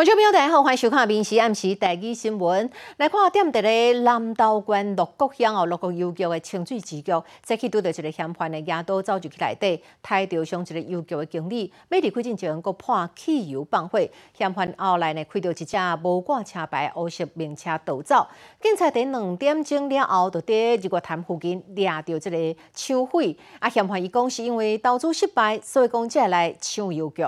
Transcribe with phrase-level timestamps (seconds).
[0.00, 2.66] 观众朋友大家好，欢迎收看《民视暗时第一新闻》。
[2.96, 14.00] 来看点伫咧南投县鹿谷乡哦，鹿谷邮局的清水支局，早起拄到一个嫌犯的野刀走入去内底，抬着上一个邮局的经理，要离开之前，阁破汽油放火。
[14.32, 18.26] 嫌犯后来呢，开到一只无挂车牌黑色名车逃走。
[18.58, 23.36] 警察伫两点钟了后，就伫日月潭附近抓到这个抢匪。
[23.58, 27.22] 啊，嫌犯伊讲是因为投资失败，所以讲才来抢邮局。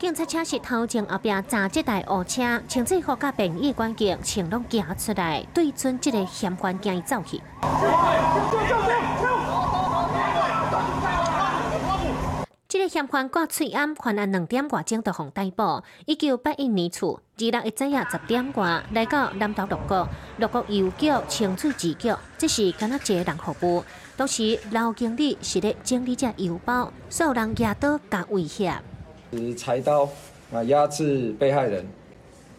[0.00, 7.38] 警察车是头前后边砸这台乌车，清水河甲便衣关键全拢行出来，对准这个嫌犯惊伊走去。
[12.66, 15.82] 这个嫌犯挂翠暗，犯案两点外钟就互逮捕。
[16.06, 23.84] 一九八一年厝，二六一早夜十点外来到南投六国，六国邮局清水支局，这是敢若一个人服务。
[24.16, 28.72] 当时老经理是咧整理这邮包，所有人拿刀加威胁。
[29.30, 30.08] 持柴刀
[30.52, 31.86] 啊压制被害人，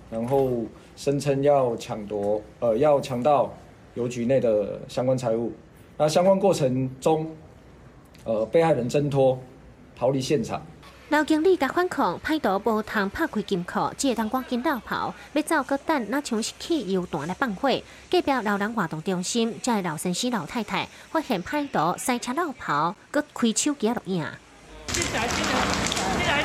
[0.10, 3.54] 然后声称要抢夺呃要抢到
[3.96, 5.52] 邮局内的相关财物。
[5.98, 7.30] 那相关过程中，
[8.24, 9.38] 呃被害人挣脱
[9.96, 10.62] 逃离现场。
[11.10, 17.70] 老经理甲反抗，歹徒无通拍开金库，只会当赶紧绕跑，要走个等那像是汽油弹来放火。
[18.10, 24.26] 隔壁老人活动中心，这位老先生老太太发现歹徒赛车绕跑，佮开手机录影。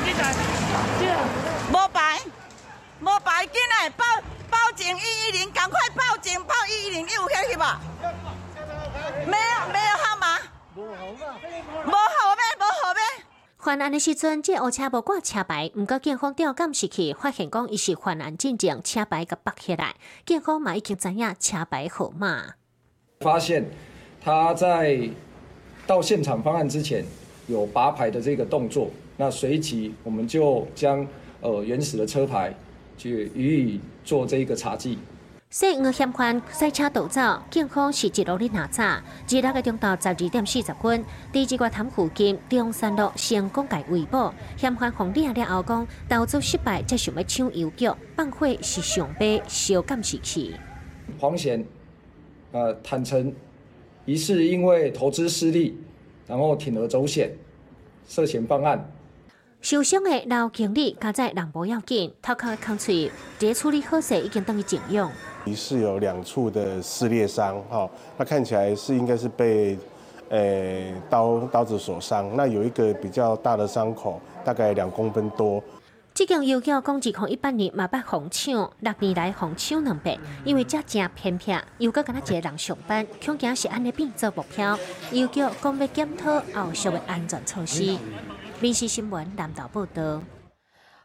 [0.07, 2.21] 无牌，
[3.01, 4.05] 无牌，紧来报
[4.49, 7.81] 报警一一零，赶快报警报一一零，有下去吧？
[9.25, 10.39] 没有没有号码，
[10.77, 11.25] 无号码，
[11.85, 12.99] 无号码，无号码。
[13.57, 22.53] 犯案的时阵，这乌车无挂车牌，毋过警方调监视器发现讲伊是犯案进前车牌甲绑起来，警方嘛已经知影车牌号码。
[23.19, 23.69] 发现
[24.23, 25.09] 他在
[25.85, 27.03] 到现场方案之前
[27.47, 28.89] 有拔牌的这个动作。
[29.17, 31.05] 那随即我们就将
[31.41, 32.53] 呃原始的车牌
[32.97, 34.97] 去予以做这一个查记。
[35.49, 39.01] 涉案嫌犯赛车逃走，警方是一路的拿查。
[39.31, 50.53] 二六个钟到十二点四十分，第二个潭附近中山路成功界围捕嫌犯，红了了后讲投资失败，才想要抢邮局，放火是上辈小监视器。
[51.17, 51.65] 黄贤
[52.51, 53.33] 呃坦诚，
[54.05, 55.77] 疑似因为投资失利，
[56.27, 57.31] 然后铤而走险，
[58.05, 58.91] 涉嫌犯案。
[59.61, 65.09] 受伤的老经理加在人不要紧，头壳空脆，这处理好势已经等于静用。
[65.45, 69.77] 疑似有两处的撕裂伤，哈，那看起来是应该是被，
[70.29, 72.33] 呃，刀刀子所伤。
[72.37, 75.61] 那有一个比较大的伤口，大概两公分多。
[76.13, 84.77] 这间邮局讲自从一八年嘛捌红抢，六年来红抢两百，因为这正偏僻，又搁跟他一个人上班，恐惊是安尼变做目标。
[85.11, 87.97] 邮局讲要检讨后续的安全措施。
[88.59, 90.19] 民事新闻南岛报道。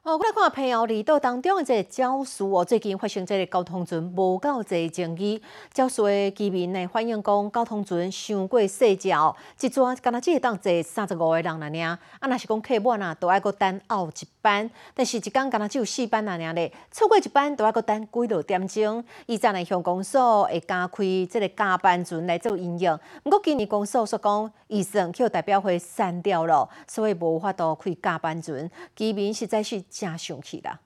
[0.05, 5.41] 哦，我来看平遥离岛当中的这个礁树哦，最近发生这个交通船无够侪争议。
[5.73, 11.99] 礁树的居民呢反映讲，交通船伤过细只哦，一转敢若只会当坐三十五个人尔。
[12.19, 14.69] 啊，若是讲客满啊，都爱搁等后一班。
[14.93, 19.05] 但是一工敢若只有四班尔咧，超过一班都爱搁等几多点钟。
[19.27, 22.91] 以前呢，向公所会加开这个加班船来做营业。
[23.23, 28.69] 不过今年公所说讲，医生去代表会删掉了，所以无法度开加班船。
[28.97, 29.81] 居民实在是。
[29.93, 30.81] 真生气啦！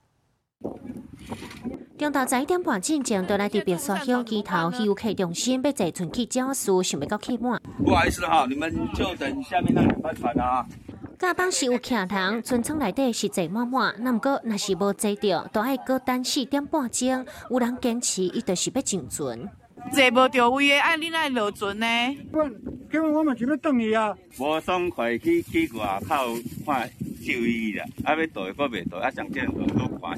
[1.96, 7.62] 中昼十一点半进前，都来伫别墅乡机头游客中心要坐船去礁树，想要到客满。
[7.84, 10.66] 不好意思哈，你们就等下面那两班船啊。
[11.18, 17.26] 加班是有客人，船舱内底是坐满满，那毋过若是无坐到，都爱搁等四点半钟。
[17.48, 19.48] 有人坚持伊就是要上船。
[19.92, 21.86] 坐无到位的，爱恁爱落船呢？
[22.30, 22.42] 不，
[22.90, 24.14] 今日我们就要等伊啊。
[24.38, 26.14] 无爽快去去外口
[26.66, 26.90] 看。
[27.26, 30.16] 就医啦，啊要倒个未倒，啊上见都都看。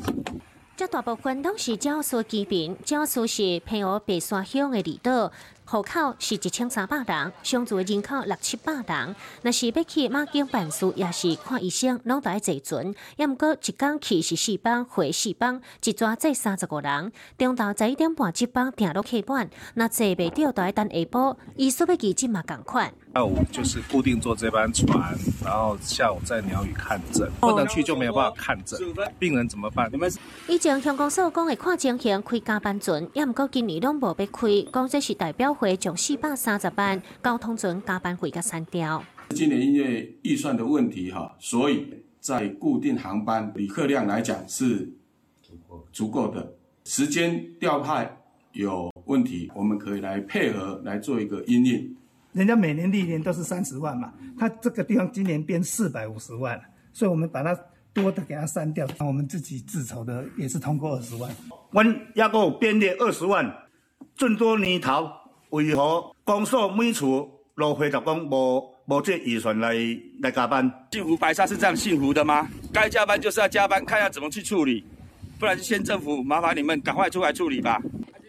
[0.76, 5.32] 这大部分都是教唆居民，教唆是偏我白山乡的里头。
[5.70, 9.14] 户口是一千三百人，相住的人口六七百人。
[9.42, 12.94] 若是要去马京办事，也是看医生，拢得坐船。
[13.16, 17.12] 也毋过一工去是四班，回四班，一抓坐三十个人。
[17.36, 21.36] 中昼十一点半一班订落客满，那坐袂到，就要等下晡。
[21.56, 22.90] 伊说要记即嘛，共款。
[23.14, 28.78] 下午就是固定坐这班船，然后下午在鸟语看诊，不能去就没有办法看诊。
[29.18, 29.90] 病人怎么办？
[30.48, 35.57] 以前香港所讲的看情形开加班船，也毋过今年拢无要开，讲这是代表。
[35.58, 39.02] 会从四百三十班交通船加班费个删掉。
[39.30, 44.88] 今年因为预算的问题哈，所以在固定航班旅客量来讲是
[45.92, 46.54] 足够的。
[46.84, 48.16] 时间调派
[48.52, 51.96] 有问题，我们可以来配合来做一个因应。
[52.32, 56.60] 人家每年历年都是三十万嘛，他这个地方今年变四百五十万，
[56.92, 57.58] 所以我们把它。
[57.94, 58.86] 多的给它删掉。
[59.00, 61.34] 我们自己自筹的也是通过二十万。
[61.70, 61.84] 阮
[62.14, 63.52] 也够编列二十万，
[64.14, 65.10] 这么多年头，
[65.50, 69.74] 为何公所每处路费就讲无无这预算来
[70.22, 70.70] 来加班？
[70.90, 72.46] 幸福白沙是这样幸福的吗？
[72.72, 74.84] 该加班就是要加班，看要怎么去处理，
[75.38, 77.80] 不然县政府麻烦你们赶快出来处理吧。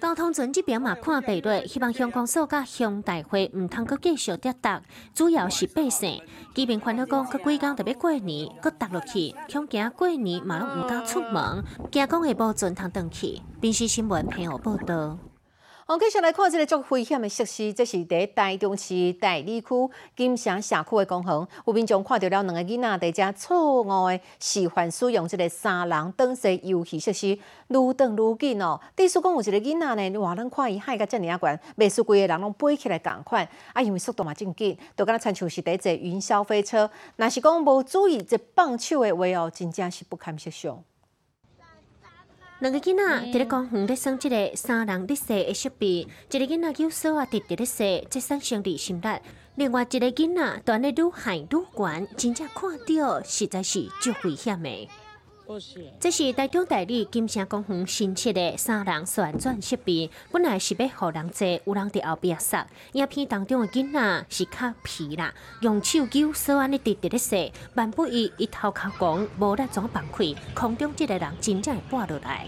[0.02, 4.82] 交通船这边嘛看白落，希望乡公所甲乡大会唔通阁继续跌达，
[5.14, 6.22] 主要是百姓。
[6.56, 13.42] 居民烦恼讲，阁几工特别过年，阁跌落去，恐惊过年嘛拢唔敢出门，惊讲会无准通转去。
[13.60, 15.18] 平时新闻朋友报道。
[15.92, 19.68] 我继续来看这个足危险的设施，这是在台中市大理区
[20.16, 21.48] 金城社区的公园。
[21.66, 28.80] 有民众看到了两个囡仔在遮错误的示范使用这个三人等式游戏设施，愈转愈紧哦。
[28.96, 36.88] 第四讲有一个囡仔呢，话咱看伊海甲遮尔啊悬，未输规个人拢飞起来共款，啊，因为速度嘛真紧，都敢若亲像是在坐云霄飞车。
[37.16, 40.84] 若是讲无注意这放手的话哦，真正是不堪设想。
[42.60, 49.18] 两个囡仔伫咧公园咧耍即个三人咧洗的设备，一个囡仔叫手啊直直咧射，这产生离心力；
[49.56, 54.90] 另外一个囡仔端咧愈海愈悬，真正看到实在是足危险的。
[56.00, 62.68] 这是台中代理金城公园新设的三人旋转设备，本来是要互人坐，有人伫后壁杀。
[62.92, 72.46] 影片当中的囡仔是较皮啦，用手揪手安尼直直咧射，万不伊一头壳光，无力怎放开，空中这个人真正会挂落来。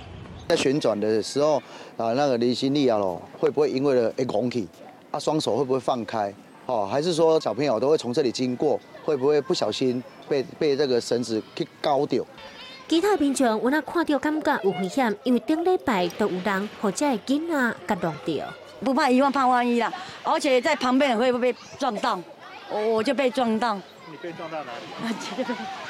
[0.48, 1.24] 在旋转的。
[1.24, 1.56] 时候
[1.98, 4.68] 啊，那个离心力啊咯，会不会因为了一拱起，
[5.10, 6.32] 啊双手会不会放开？
[6.68, 12.24] 哦，还是说小朋友都会从这里经过，会不会不小心被被这个绳子给高掉？
[12.92, 18.54] 其他平常我那看到感觉有危险，因为顶礼拜都有人或者囡仔甲撞到。
[18.84, 19.90] 不怕一万怕万一啦，
[20.24, 22.20] 而且在旁边会不会被撞到？
[22.70, 23.76] 我我就被撞到。
[23.76, 24.72] 你被撞到哪
[25.08, 25.46] 里？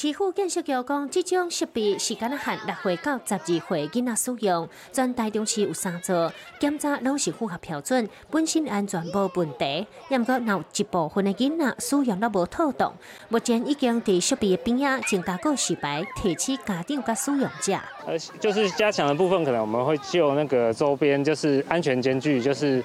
[0.00, 9.84] 市府建设局讲，这种设备是敢若限六岁到十二岁囡仔使用，全台中市有三座，检查拢是符合标准，本身安全无问题。
[10.08, 12.94] 也毋过，有一部分的囡仔使用都无妥当，
[13.28, 17.76] 目前已经伫设备的边仔增加告示牌，提醒家长甲使用者。
[18.06, 22.80] 呃，就是加强的部分，可能我们会就那个周边，就是安全间距，就是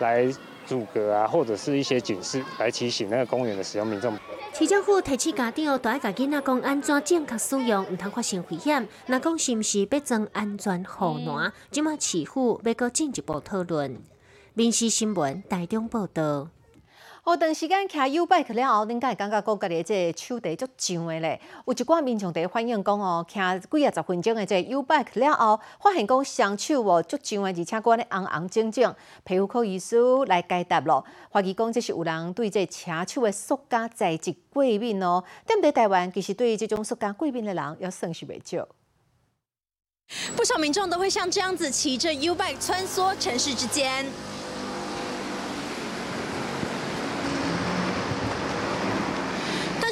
[0.00, 0.28] 来
[0.66, 4.12] 阻隔啊，或者是一些警示来提醒那个公园的使用民众。
[4.58, 8.88] 市政府提醒家长，大爱甲囡仔讲安怎正确使用，毋通发生危险。
[9.04, 11.52] 若讲是毋是要装安全护栏？
[11.70, 13.98] 即马市府要阁进一步讨论。
[14.54, 16.48] 民事新闻台中报道。
[17.26, 20.64] 哦长时间骑 U bike 了后，恁敢会感觉讲家己这手底足
[20.94, 21.40] 痒的咧？
[21.66, 28.94] 有一寡民众伫反映讲哦，骑几啊十分钟的这 U bike 了后，发现讲双手哦足痒的，而且讲咧红红肿肿，
[29.24, 29.96] 皮肤科医师
[30.26, 31.04] 来解答咯。
[31.32, 35.24] 怀疑讲这是有人对这车手的塑胶材质过敏哦。
[35.48, 38.68] 踮在台湾，其实对于这种塑胶过敏的人，要算是袂少。
[40.36, 44.06] 不少民众都会像这样子骑着 U bike 穿梭城市之间。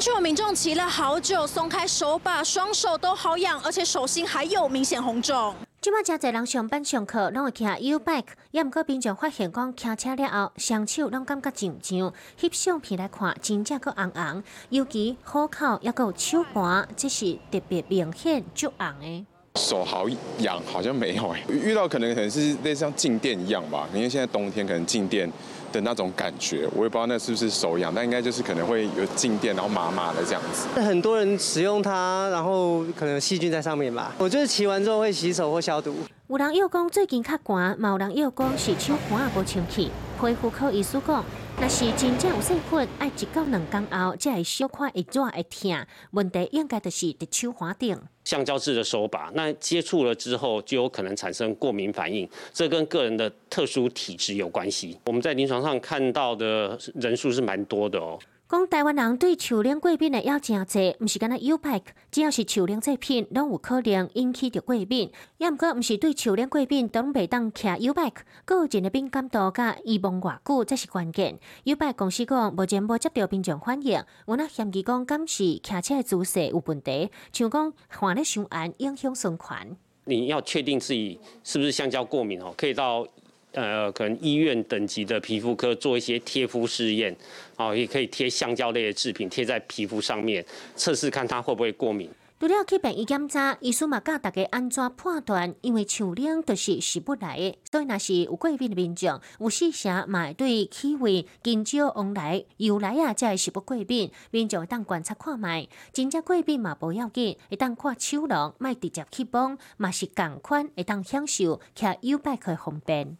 [0.05, 5.55] 就有民众骑了好久，松开手把，双手都好痒，而且手心还有明显红肿。
[5.81, 19.25] 即马真侪人上班上课拢会骑 U bike，也毋过民众发现讲骑车了后，双手拢感觉痒痒，翕相片来看，真正阁红红，尤其虎口也有手盘，这是特别明显足红诶。
[19.55, 20.05] 手好
[20.39, 25.31] 痒，好像没有哎，遇到可能可能是类似像静电一样吧，因为现在冬天可能静电
[25.71, 30.67] 的那种感觉，我也不知道那是不是手痒，但应该就是可能会有静电，然后麻麻的这样子。
[30.81, 34.13] 很多人使用它，然后可能细菌在上面吧。
[34.17, 35.95] 我就是骑完之后会洗手或消毒。
[36.27, 39.89] 有人又讲最近较寒，有人又讲是手盘也无清气。
[40.19, 41.23] 皮肤科医师讲，
[41.57, 45.71] 若是真正有细菌，爱一到两天后才会小块会热会痛。
[46.11, 47.97] 问题应该就是伫手滑顶。
[48.25, 54.99] 橡胶制的手把，那接触了之后就有可能产生过敏反应，这跟个人的特殊体质有关系。
[55.05, 58.19] 我们在临床上看到的人数是蛮多的哦。
[58.47, 65.11] 讲台湾人对树龄过敏的要真济，毋是干那 U bike，只要是树龄制品，拢有可能引起着过敏。
[65.39, 68.17] 也毋过毋是对树龄过敏，都袂当骑 U bike。
[68.45, 71.39] 个人的敏感度甲遗忘偌久才是关键。
[71.63, 79.75] U bike 公司讲，目前无接到民众反映，我那嫌疑讲，敢是骑车的姿势有问题，像讲换咧伤暗，影响循环。
[80.03, 83.07] 你要确定自己是不是香蕉过敏哦，可以到。
[83.55, 87.15] 呃，可能医院等级的皮肤科做一些贴敷试验，
[87.55, 90.45] 哦，也可以贴橡胶类的制品贴在皮肤上面，
[90.75, 92.09] 测试看它会不会过敏。
[92.37, 104.11] 除了去病医检查，医师嘛教大家安怎判断，因为像冷都是食不来的，所以若是有过敏的民众，有时时嘛对气味经少往来，由来啊才会食不过敏。
[104.31, 113.17] 民众会当观察看卖，真正过敏嘛无要紧，会当看手冷，卖直接去摸，嘛是共款会当享受骑优拜克方便。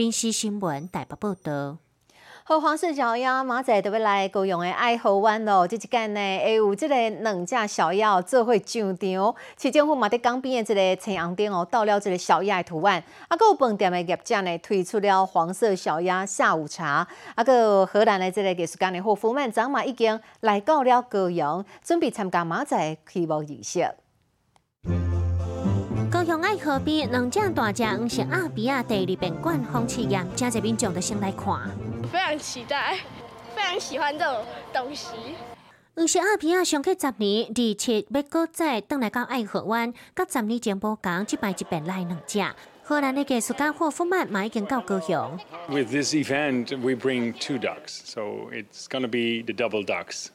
[0.00, 1.76] 民事新闻台北报道。
[2.44, 9.34] 和黄色小鸭马仔都要来高雄的爱河湾咯，这一间呢会有这个两只小鸭做伙上场。
[9.60, 13.04] 市政府嘛伫江边的这个青红顶哦，倒了这个小鸭的图案。
[13.28, 17.06] 啊，有饭店的业者呢推出了黄色小鸭下午茶。
[17.34, 23.94] 啊，有荷兰的这个艺术家的霍夫曼，长嘛已经来到了高雄，准备参加马仔的开幕仪式。
[26.10, 31.70] 高雄爱河边两只大只黄色阿比亚第二宾馆风气宴，真侪民众都先来看。
[32.10, 32.98] 非常期待，
[33.54, 35.14] 非常喜欢这种东西。
[35.94, 42.42] 黄色阿比亚上去十年，而且要搁再登来到爱河湾，甲十年前无共，即摆一边来两只。
[42.82, 45.38] 荷兰的艺术家霍夫曼嘛已经到高雄。
[45.68, 50.30] With this event, we bring two ducks, so it's going to be the double ducks,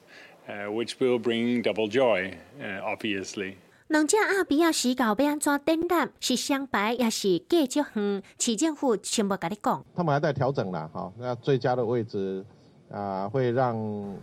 [0.47, 3.55] uh, which will bring double joy, uh, obviously.
[3.87, 6.09] 两只阿比亚死狗要安怎展览？
[6.19, 8.23] 是相白也是隔足远？
[8.39, 9.85] 市政府全无甲你讲。
[9.95, 12.43] 他们还在调整啦，哈，那最佳的位置
[12.91, 13.77] 啊、会让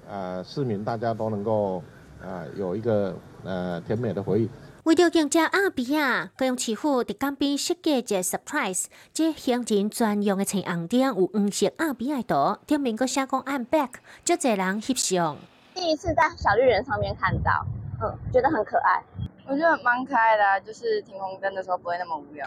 [0.08, 1.80] 呃市民大家都能够
[2.20, 4.50] 啊、有一个呃甜美的回忆。
[4.82, 13.90] 为着迎接阿比亚，高雄市府伫江边设计一个 surprise，这行人专用的青红灯有黄色阿比亚的图，顶面个写讲 I'm back，
[14.24, 15.36] 足侪人翕相。
[15.72, 17.64] 第一次在小绿人上面看到，
[18.02, 19.00] 嗯，觉得很可爱。
[19.46, 22.46] 我觉得蛮可爱的、啊，就是停红灯的时候不会那么无聊。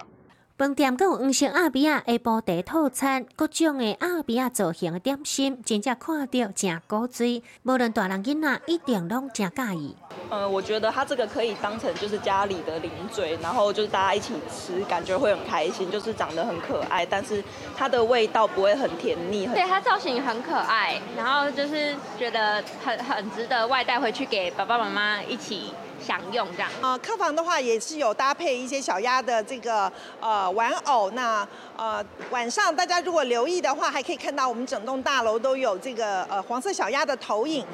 [0.58, 7.44] 饭店更有黄色阿比亚下晡茶套餐，各种的阿比亚造型的点心，真正看到真古锥。
[7.64, 9.94] 无论大人囡仔，一定拢真介意。
[10.30, 15.92] 呃，我觉得它这个可以当成就是家里的零嘴，然后就是大家一起吃，感觉会很开心。
[15.92, 17.44] 就是长得很可爱，但是
[17.76, 19.46] 它的味道不会很甜腻。
[19.48, 26.70] 对，它造型很可爱，然后就是觉得很很值得外带回去给爸爸妈妈一起享用这样。
[26.82, 31.12] 呃，客房的话也是有搭配一些小鸭的这个呃玩偶。
[31.12, 31.48] 那
[31.78, 37.66] 呃晚上大家如果留意的话，还可以看到我们整栋大楼都有这个呃黄色小鸭的投影。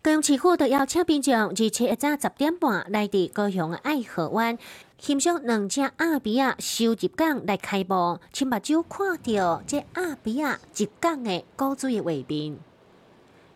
[0.00, 4.56] 高雄市府就邀请民众日七一早十点半来伫高雄爱河湾
[4.96, 12.58] 欣赏两只阿比亚收集港来开幕，亲目睭看到这阿比亚入港的古锥的画面。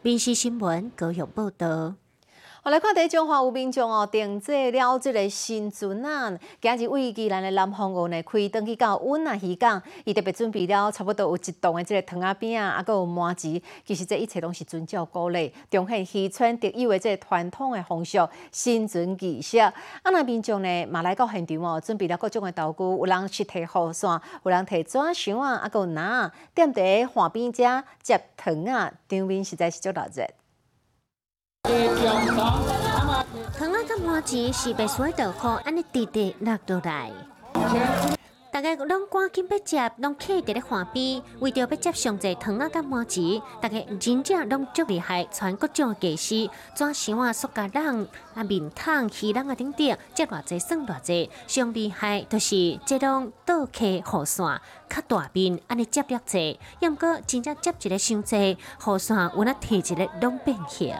[0.02, 1.94] 民事新闻高雄报道。
[2.64, 19.58] 我来看第一中华有民众哦，订制了这个新船啊，今日为宜兰的南方澳呢开登去到温啊渔港，伊特别准备了差不多有一栋的这个藤仔饼啊，啊，佮有麻糍，其实这一切拢是遵照鼓励，重现渔村特有的这个传统的风俗，新船仪式。
[19.58, 19.72] 啊，
[20.04, 30.24] 那民众呢，嘛来到现场哦，准备了各种的道具，有人是摕雨伞，有人摕纸箱啊，啊，佮有拿踮伫岸边遮接糖啊，场面实在是足热热。
[33.56, 37.12] 糖仔甲麻糍是被水稻雨安尼直直落落来，
[38.50, 54.60] 大家拢赶紧要接，拢徛伫咧岸边，为着要接上济糖仔甲麻糍，大家真正拢足厉害，传各种技师，纸箱啊、塑胶人、啊面桶、鱼人啊等等，接偌济算偌济，上厉害就是这种倒客雨伞。
[54.88, 60.92] 较大面安尼接了济，要毋过真正接一个伤济，雨伞有那摕一个拢变形。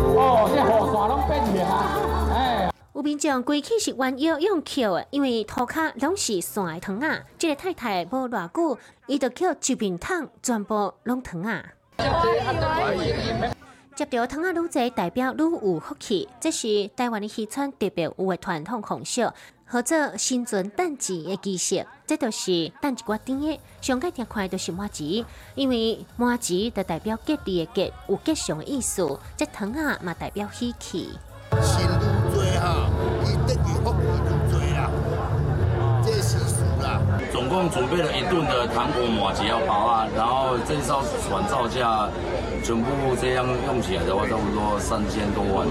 [0.00, 2.28] 哦，这雨伞拢变形啊！
[2.32, 7.20] 哎，有民众规气是弯腰用扣的，因为涂骹拢是线的糖啊。
[7.38, 11.64] 这个太太无偌久，伊就扣一面桶，全部拢糖啊。
[13.94, 16.28] 接到糖啊愈侪，代表愈有福气。
[16.40, 19.22] 这是台湾的渔村特别有的传统风俗，
[19.68, 21.86] 或者新船诞祭的仪式。
[22.06, 29.18] 这就是等一寡甜的，上界听看就是麻糍，因为麻糍就代表吉利的吉，有吉祥的意思。
[29.36, 31.10] 这糖啊嘛代表喜气。
[31.62, 32.90] 新愈多哈，
[33.24, 34.90] 伊得意福气愈多啦，
[36.02, 37.00] 这习俗啦。
[37.30, 42.08] 总共准备了一顿的糖果马吉要包啊，然后这艘船造价
[42.64, 45.66] 全部这样用起来的话，差不多三千多万。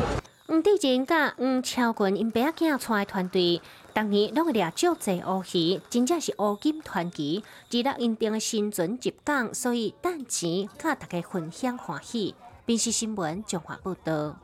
[0.47, 3.61] 黄帝仁甲黄超群因爸仔囝带团队，
[3.97, 7.43] 当年拢会掠足济乌鱼，真正是乌金团旗。
[7.71, 12.35] 日落因定的新船入港，所以赚钱，甲大家分享欢喜。
[12.67, 14.35] 电视新闻中华报道。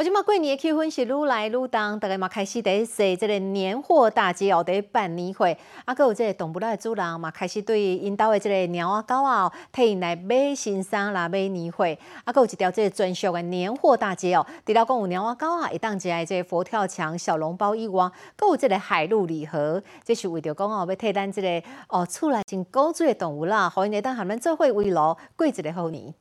[0.00, 5.54] 我即马过年的气氛是愈来愈重，大家嘛开始伫说这个年货大街哦，伫办年会，
[5.84, 11.84] 啊，佮有这个动物的主人嘛开始对因兜的这个猫啊狗啊，替因来买新衫啦，买年货，
[12.24, 26.14] 啊，佮有一条这个专属的年货大街哦，除了讲有猫啊狗啊，会当食的这个佛跳墙、小笼包以外，佮有这个海陆礼盒，这是为着讲哦，要替咱这个哦，厝内真古锥的动物啦，互因会当含咱做伙围炉过一个好年。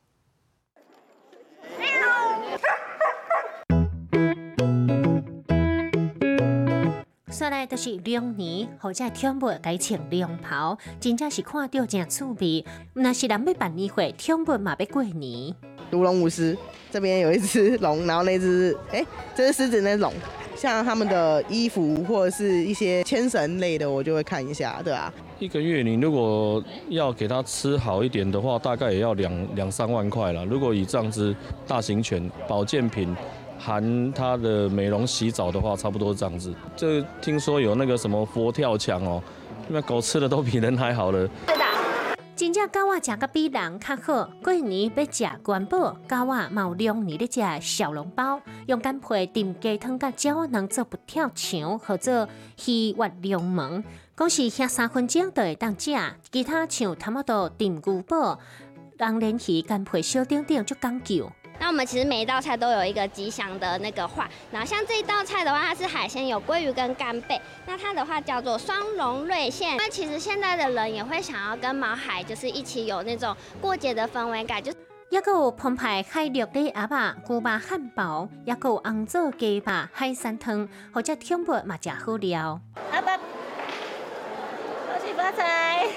[7.39, 12.65] 说来都是龙年，或者天物改穿龙袍，真正是看到真趣味。
[12.95, 15.55] 那是人要办年会，天物嘛要过年。
[15.89, 16.57] 独龙舞狮
[16.91, 20.11] 这边有一只龙，然后那只哎，这是狮子那龙。
[20.53, 25.09] 像他们的衣服或者是一些牵绳类的，我就会看一下，对啊。
[25.39, 30.43] 一个月你如果要给它吃好一点的话，大概也要两两三万块了。
[30.45, 31.33] 如果以这样子
[31.65, 33.15] 大型犬保健品。
[33.59, 36.53] 含它的美容洗澡的话，差不多这样子。
[36.75, 39.21] 这听说有那个什么佛跳墙哦，
[39.67, 41.29] 那狗吃的都比人还好了。
[42.35, 44.29] 真正狗啊食个比人较好。
[44.41, 52.29] 过年要食元宝，狗啊毛两年咧食小笼包，用干皮炖鸡汤甲鸟能做不跳墙，或者
[52.65, 53.83] 鱼滑龙门。
[54.15, 55.91] 讲是遐三分钟就会当食，
[56.31, 58.39] 其他像他妈多炖牛宝、
[58.97, 61.29] 人连鱼干皮小丁丁就讲究。
[61.59, 69.75] 那我们其实每一道菜都有一个吉祥的那个话，然后像这一道菜的话，它是海鲜，有鲑鱼跟干贝，那它的话叫做双龙瑞线。
[69.77, 74.71] 那其实现在的人也会想要跟毛海就是一起有那种过节的氛围感，就
[75.09, 82.61] 一个有澎湃海陆的鸭巴、古巴汉堡，一个有红枣鸡巴、海参汤，或者天物嘛，真好料。
[82.91, 83.25] 阿爸，恭
[85.05, 85.87] 喜发财！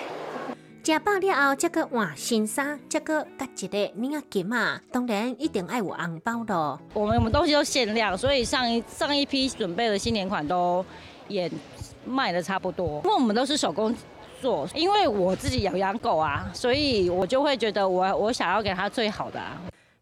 [0.84, 6.54] 食饱了后，再个换新衫，再个夹一个领啊金嘛，当然一定爱有红包的。
[6.92, 10.84] 我们我们东西都限量，所以上一上一批准备的新年款都
[11.28, 11.48] 也
[12.04, 13.00] 卖的差不多。
[13.04, 13.94] 因为我们都是手工
[14.40, 19.40] 做，因为我自己有养狗啊，所以我就会觉得我我想要给它最好的。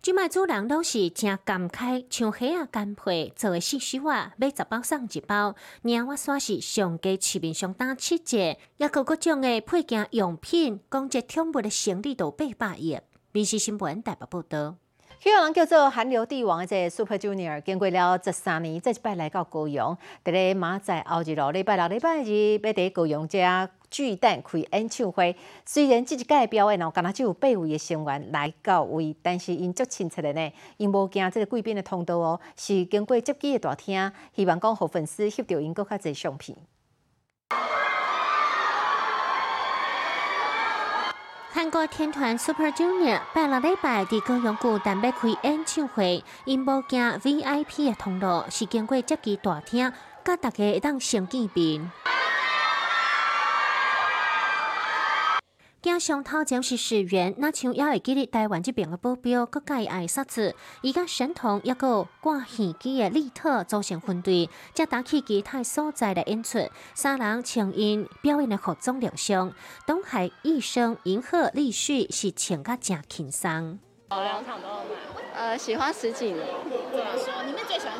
[0.03, 5.55] 即卖主人拢是真感慨，像虾啊干皮做诶细细话，买十包送一包。
[5.83, 12.99] 领我算是上加市面上打七折，也各各种诶配件用品，讲这宠物诶生理都八百亿。
[13.33, 14.77] 民事新闻台北报道。
[15.23, 23.39] 许多人叫做韩流帝王的这 Super Junior，经过了十三年，再一摆来到高雄，伫咧马仔后日咯，礼拜六、礼拜日要伫高雄遮
[23.91, 25.37] 巨蛋开演唱会。
[25.67, 36.57] 虽然即一届表演哦，敢若只有八位的成员来到位，但是因足亲切的呢，因无惊这个贵宾的通道哦，是经过接机的大厅，希望讲互粉丝翕到因搁较侪相片。
[41.53, 49.93] 韩国天团 Super Junior 拜六礼拜伫高雄古蛋要开演唱会，因无行 VIP 的通道，是经过接机大厅，
[50.25, 51.91] 甲大家会当先见面。
[55.83, 66.59] 加上头前是市员，那像也会记得台湾这边的保镖，佮介爱杀子，伊甲神童一个挂耳机的利特组成分队，才打起其他所在的演出。
[66.95, 69.53] 三人请因表演的服装亮相，
[69.87, 73.79] 东海医生、银河立旭是请甲正轻松。
[74.09, 76.45] 两场都有买，呃，喜欢十几年。
[76.91, 77.45] 怎么说？
[77.45, 77.95] 你们最喜欢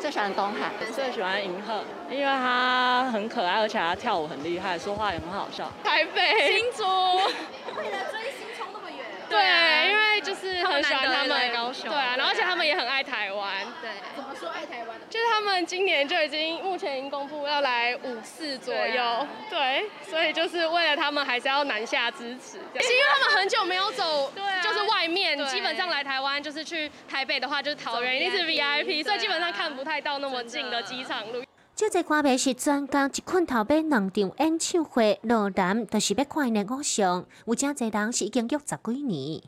[0.00, 5.70] 最喜欢东海，最喜欢银赫，因为他很可爱，而且他跳舞很厉害，说话也很好笑。
[5.82, 9.04] 台北、新竹，为了追星冲那么远。
[9.28, 13.66] 对，因为就是很喜欢他们，对啊，然后而且他们也很爱台湾。
[13.80, 14.96] 对，怎么说爱台湾？
[15.10, 22.58] 就是他们今年就已经目前已经公布要来五四左右，对，所以就是为了他们还是要南下支持。
[22.58, 31.42] 是因为他们很久没有走，对就是外面，基本上来台湾就是去台北的话就是桃园一定是 VIP，所以基本上看不太到那么近的机场路。
[31.74, 39.42] 这个歌迷是专讲一困头买两场演唱会，落南就是要看的偶像，有真侪人是已经约十几年。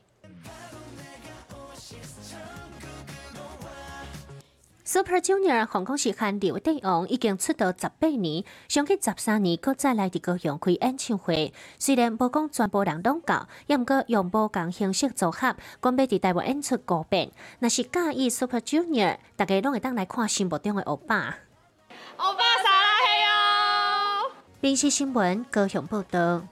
[4.90, 11.52] Super Junior 香港是韩流帝王，已经出道十八年，上去十三年，搁再来伫高雄开演唱会。
[11.78, 17.30] 虽然无讲全部人拢到，也毋过用无共形式组合，讲要伫台湾演出五遍。
[17.58, 21.36] 若是介意 Super Junior，大家拢会当来看心目中的欧巴。
[22.16, 24.32] 欧巴撒拉嘿哟！
[24.62, 26.44] 民事新闻高雄报道。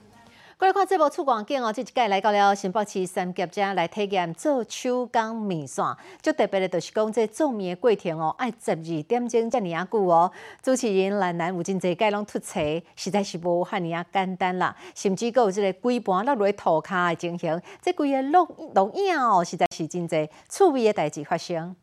[0.58, 5.84] 过来看这部出广景哦，这一届来到了新北市三甲遮来体验做手工面线。
[6.22, 10.32] 最特别的，就是讲这做面的过程哦，爱十二点钟遮尔啊久哦。
[10.62, 14.74] 主持人兰兰有真侪解拢出菜，实在是无遐尔啊简单啦。
[14.94, 21.76] 甚至阁有这个规盘落落涂骹的情形，这规个录录影哦，实在是真侪趣味的代志发生。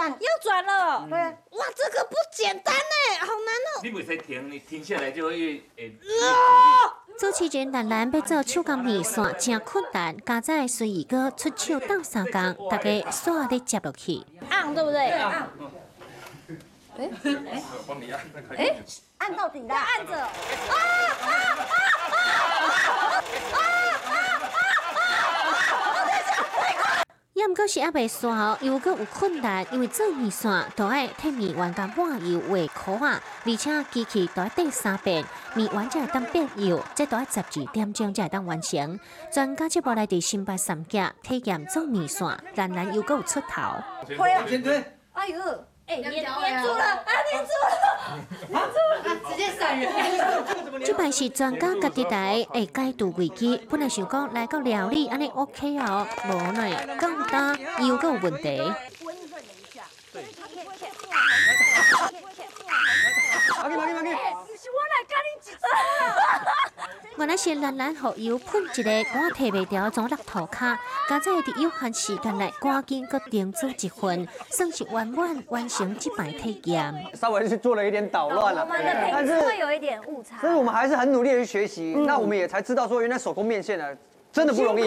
[0.00, 1.06] 转，要转了。
[1.08, 2.80] 对啊，哇，这个不简单呢，
[3.20, 3.80] 好难哦。
[3.82, 5.94] 你袂使停，你停下来就会会。
[7.18, 14.22] 主持人兰兰要做手工面线，真困难，加在随意哥出手斗三工，大家煞咧接落去。
[14.48, 15.10] 按对不对？
[15.10, 15.50] 按。
[16.98, 17.62] 哎哎，
[18.56, 18.76] 哎，
[19.18, 20.16] 按到底了，按着。
[20.16, 20.30] 啊
[21.20, 21.28] 啊
[22.72, 23.69] 啊也
[27.50, 32.56] 毋过是还袂煞哦，又阁有困难，因为做面线都爱替面员甲抹油画
[32.96, 39.00] 箍啊，而且机器都爱等三遍，面员才会当变油，这都爱十二点钟才会当完成。
[39.32, 43.60] 专家这波来伫新北三甲体验做面线，然然又阁有出头。
[44.06, 44.44] 推啊！
[45.14, 45.40] 哎呦！
[45.88, 46.24] 哎，黏黏
[46.62, 49.90] 住了，啊，黏住了，黏住了，直接闪人。
[50.84, 58.48] 即摆是专家家己来会解读危机，本来想讲来到料理安尼 OK 哦，无奈，更大又阁有问题。
[59.04, 60.24] 温润了一下，对。
[63.62, 65.64] 马给马给马给，是我来教你几招。
[67.20, 70.74] 原来是兰兰和油喷一个，我摕袂掉，总落涂骹，
[71.06, 76.94] 加在伫有限时间内赶紧搁订做一份，算是圆满完成这摆体验。
[77.12, 78.66] 稍微是做了一点捣乱了，
[79.12, 80.38] 但是会有一点误差。
[80.40, 83.84] 但是我们还是很努力的去学习，那我们也才知道说，原来手工面线呢，
[84.32, 84.84] 真的不容易。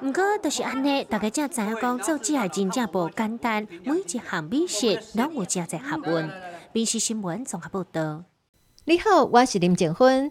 [0.00, 6.30] 不过就是安尼，大家才知影讲做这系真正不简单，每一项美食拢有真侪学问。
[6.72, 8.22] 美食新闻综合报道。
[8.84, 10.30] 你好，我是林静芬。